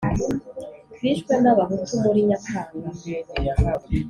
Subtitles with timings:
[1.01, 1.93] bishwe n'abahutu!
[2.03, 2.87] muri nyakanga